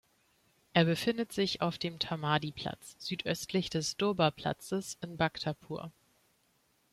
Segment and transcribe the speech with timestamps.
[0.73, 5.91] Er befindet sich auf dem Taumadhi-Platz, südöstlich des Durbar-Platzes, in Bhaktapur.